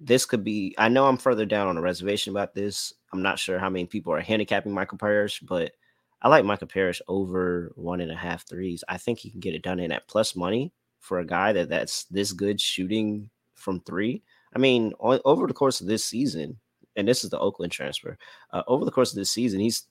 This 0.00 0.26
could 0.26 0.44
be, 0.44 0.76
I 0.78 0.88
know 0.88 1.06
I'm 1.06 1.16
further 1.16 1.44
down 1.44 1.66
on 1.66 1.74
the 1.74 1.80
reservation 1.80 2.32
about 2.32 2.54
this. 2.54 2.92
I'm 3.12 3.22
not 3.22 3.38
sure 3.38 3.58
how 3.58 3.68
many 3.68 3.86
people 3.86 4.12
are 4.12 4.20
handicapping 4.20 4.72
Michael 4.72 4.98
Parrish, 4.98 5.40
but 5.40 5.72
I 6.20 6.28
like 6.28 6.44
Michael 6.44 6.66
Parrish 6.66 7.00
over 7.06 7.72
one 7.76 8.00
and 8.00 8.10
a 8.10 8.16
half 8.16 8.46
threes. 8.46 8.82
I 8.88 8.98
think 8.98 9.18
he 9.18 9.30
can 9.30 9.40
get 9.40 9.54
it 9.54 9.62
done 9.62 9.78
in 9.78 9.92
at 9.92 10.08
plus 10.08 10.34
money 10.34 10.72
for 11.00 11.20
a 11.20 11.26
guy 11.26 11.52
that 11.52 11.68
that's 11.68 12.04
this 12.04 12.32
good 12.32 12.60
shooting 12.60 13.30
from 13.54 13.80
three. 13.80 14.22
I 14.54 14.58
mean, 14.58 14.92
on, 14.98 15.20
over 15.24 15.46
the 15.46 15.54
course 15.54 15.80
of 15.80 15.86
this 15.86 16.04
season, 16.04 16.58
and 16.96 17.06
this 17.06 17.22
is 17.22 17.30
the 17.30 17.38
Oakland 17.38 17.72
transfer, 17.72 18.18
uh, 18.52 18.62
over 18.66 18.84
the 18.84 18.90
course 18.90 19.12
of 19.12 19.16
this 19.16 19.30
season, 19.30 19.60
he's 19.60 19.86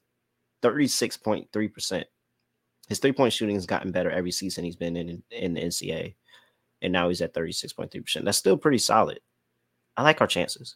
36.3%. 0.62 2.04
His 2.90 3.00
three 3.00 3.12
point 3.14 3.34
shooting 3.34 3.56
has 3.56 3.66
gotten 3.66 3.92
better 3.92 4.10
every 4.10 4.32
season 4.32 4.64
he's 4.64 4.76
been 4.76 4.98
in, 4.98 5.24
in 5.32 5.54
the 5.54 5.62
NCAA. 5.62 6.16
And 6.82 6.94
now 6.94 7.08
he's 7.08 7.22
at 7.22 7.34
36.3%. 7.34 8.24
That's 8.24 8.38
still 8.38 8.58
pretty 8.58 8.78
solid. 8.78 9.20
I 9.96 10.04
like 10.04 10.22
our 10.22 10.28
chances. 10.28 10.76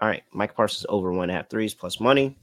All 0.00 0.08
right. 0.08 0.22
Mike 0.32 0.54
Parsons 0.54 0.86
over 0.88 1.12
one 1.12 1.24
and 1.24 1.32
a 1.32 1.34
half 1.34 1.50
threes 1.50 1.74
plus 1.74 1.98
money. 1.98 2.38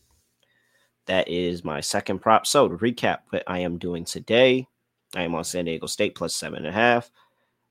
That 1.07 1.27
is 1.27 1.63
my 1.63 1.81
second 1.81 2.19
prop. 2.19 2.47
So 2.47 2.67
to 2.67 2.77
recap 2.77 3.19
what 3.29 3.43
I 3.47 3.59
am 3.59 3.77
doing 3.77 4.05
today, 4.05 4.67
I 5.15 5.24
am 5.24 5.35
on 5.35 5.43
San 5.43 5.65
Diego 5.65 5.88
State 5.88 6.15
plus 6.15 6.35
seven 6.35 6.59
and 6.59 6.67
a 6.67 6.71
half. 6.71 7.12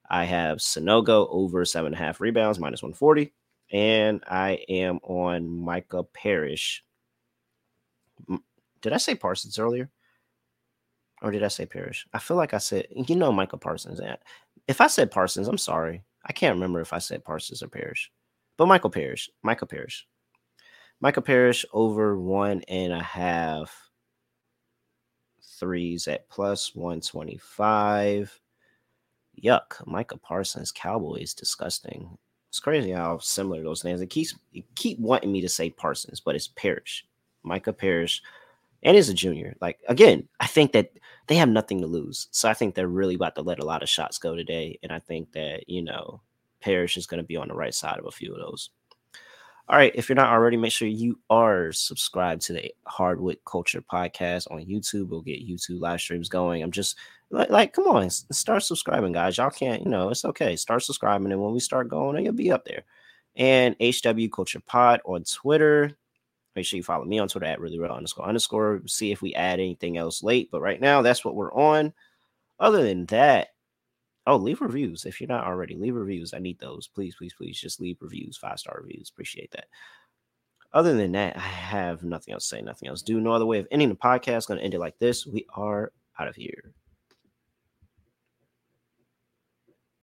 I 0.09 0.25
have 0.25 0.59
Sanogo 0.59 1.27
over 1.31 1.65
seven 1.65 1.93
and 1.93 2.01
a 2.01 2.05
half 2.05 2.21
rebounds, 2.21 2.61
minus 2.61 2.83
140. 2.83 3.33
And 3.73 4.23
I 4.29 4.65
am 4.69 5.01
on 5.03 5.49
Micah 5.49 6.05
Parrish. 6.05 6.85
Did 8.83 8.93
I 8.93 8.99
say 8.99 9.15
Parsons 9.15 9.59
earlier? 9.59 9.91
Or 11.23 11.31
did 11.31 11.43
I 11.43 11.49
say 11.49 11.65
Parrish? 11.65 12.07
I 12.13 12.19
feel 12.19 12.37
like 12.37 12.55
I 12.55 12.59
said, 12.59 12.87
you 12.91 13.17
know, 13.17 13.33
Michael 13.33 13.59
Parsons. 13.59 14.01
If 14.69 14.81
I 14.81 14.87
said 14.87 15.11
Parsons, 15.11 15.49
I'm 15.49 15.59
sorry. 15.59 16.05
I 16.27 16.33
can't 16.33 16.55
remember 16.55 16.81
if 16.81 16.93
I 16.93 16.99
said 16.99 17.25
Parsons 17.25 17.63
or 17.63 17.69
Parrish. 17.69 18.13
But 18.59 18.67
Michael 18.67 18.91
Parrish. 18.91 19.31
Michael 19.43 19.67
Parrish. 19.67 20.07
Michael 21.01 21.23
Parrish 21.23 21.65
over 21.73 22.19
one 22.19 22.63
and 22.69 22.93
a 22.93 23.03
half 23.03 23.91
threes 25.59 26.09
at 26.09 26.29
plus 26.29 26.75
125. 26.75 28.41
Yuck. 29.43 29.87
Micah 29.87 30.17
Parsons, 30.17 30.73
Cowboys, 30.73 31.35
disgusting. 31.35 32.17
It's 32.49 32.61
crazy 32.61 32.93
how 32.93 33.19
similar 33.19 33.63
those 33.63 33.85
names. 33.85 34.01
It 34.01 34.11
keeps 34.11 34.35
it 34.53 34.65
keep 34.77 34.99
wanting 34.99 35.33
me 35.33 35.41
to 35.41 35.49
say 35.49 35.71
Parsons, 35.71 36.21
but 36.21 36.37
it's 36.37 36.49
Parrish. 36.49 37.05
Micah 37.43 37.73
Parrish. 37.73 38.23
And 38.83 38.95
he's 38.95 39.09
a 39.09 39.15
junior. 39.15 39.57
Like 39.61 39.81
again, 39.89 40.29
I 40.41 40.47
think 40.47 40.73
that 40.73 40.93
they 41.27 41.37
have 41.37 41.49
nothing 41.49 41.81
to 41.81 41.87
lose. 41.87 42.29
So 42.31 42.49
I 42.49 42.55
think 42.55 42.75
they're 42.75 42.87
really 42.87 43.15
about 43.15 43.35
to 43.37 43.43
let 43.43 43.59
a 43.59 43.65
lot 43.65 43.83
of 43.83 43.89
shots 43.89 44.19
go 44.19 44.35
today. 44.37 44.79
And 44.83 44.93
I 44.93 44.99
think 44.99 45.33
that, 45.33 45.69
you 45.69 45.83
know, 45.83 46.21
Parrish 46.61 46.97
is 46.97 47.07
going 47.07 47.19
to 47.19 47.27
be 47.27 47.37
on 47.37 47.49
the 47.49 47.55
right 47.55 47.75
side 47.75 47.99
of 47.99 48.07
a 48.07 48.11
few 48.11 48.33
of 48.33 48.39
those. 48.39 48.71
All 49.67 49.79
right. 49.79 49.93
If 49.95 50.09
you're 50.09 50.17
not 50.17 50.31
already, 50.31 50.59
make 50.59 50.73
sure 50.73 50.89
you 50.89 51.19
are 51.31 51.73
subscribed 51.73 52.43
to 52.43 52.53
the 52.53 52.75
Hardwood 52.87 53.39
Culture 53.47 53.81
podcast 53.81 54.51
on 54.51 54.67
YouTube. 54.67 55.09
We'll 55.09 55.23
get 55.23 55.49
YouTube 55.49 55.81
live 55.81 56.01
streams 56.03 56.29
going. 56.29 56.63
I'm 56.63 56.71
just 56.71 56.99
like, 57.31 57.49
like, 57.49 57.73
come 57.73 57.87
on, 57.87 58.11
start 58.11 58.63
subscribing, 58.63 59.13
guys. 59.13 59.39
Y'all 59.39 59.51
can't, 59.51 59.83
you 59.83 59.89
know, 59.89 60.11
it's 60.11 60.27
okay. 60.27 60.55
Start 60.55 60.83
subscribing. 60.83 61.33
And 61.33 61.41
when 61.41 61.55
we 61.55 61.61
start 61.61 61.89
going, 61.89 62.23
you'll 62.23 62.35
be 62.35 62.53
up 62.53 62.67
there. 62.67 62.83
And 63.37 63.75
HW 63.81 64.29
Culture 64.31 64.61
Pod 64.61 65.01
on 65.07 65.25
Twitter. 65.25 65.97
Make 66.55 66.67
sure 66.67 66.77
you 66.77 66.85
follow 66.85 67.07
me 67.07 67.19
on 67.19 67.29
Twitter 67.29 67.47
at 67.47 67.59
really 67.59 67.79
real 67.79 67.91
underscore 67.91 68.27
underscore. 68.27 68.83
See 68.87 69.13
if 69.13 69.23
we 69.23 69.35
add 69.35 69.61
anything 69.61 69.97
else 69.97 70.23
late. 70.23 70.51
But 70.53 70.61
right 70.61 70.81
now, 70.81 71.01
that's 71.01 71.25
what 71.25 71.35
we're 71.35 71.55
on. 71.55 71.95
Other 72.61 72.83
than 72.85 73.07
that, 73.07 73.54
Oh, 74.27 74.37
leave 74.37 74.61
reviews 74.61 75.05
if 75.05 75.21
you're 75.21 75.29
not 75.29 75.45
already. 75.47 75.77
Leave 75.77 75.95
reviews. 75.95 76.33
I 76.33 76.39
need 76.39 76.59
those. 76.59 76.89
Please, 76.89 77.15
please, 77.17 77.35
please. 77.35 77.59
Just 77.61 77.81
leave 77.81 77.99
reviews, 78.01 78.37
five 78.37 78.59
star 78.59 78.81
reviews. 78.83 79.11
Appreciate 79.11 79.51
that. 79.53 79.67
Other 80.73 80.95
than 80.95 81.13
that, 81.13 81.37
I 81.37 81.41
have 81.41 82.03
nothing 82.03 82.35
else 82.35 82.49
to 82.49 82.57
say, 82.57 82.63
nothing 82.63 82.89
else 82.89 83.03
do. 83.03 83.21
No 83.21 83.33
other 83.33 83.47
way 83.47 83.59
of 83.59 83.69
ending 83.71 83.91
the 83.91 83.95
podcast. 83.95 84.49
Going 84.49 84.59
to 84.59 84.65
end 84.65 84.75
it 84.75 84.81
like 84.81 84.99
this. 84.99 85.27
We 85.27 85.47
are 85.55 85.93
out 86.19 86.29
of 86.29 86.35
here. 86.35 86.73